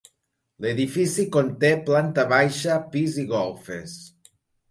L'edifici 0.65 1.25
conté 1.35 1.69
planta 1.91 2.25
baixa, 2.33 2.79
pis 2.95 3.19
i 3.25 3.29
golfes. 3.35 3.97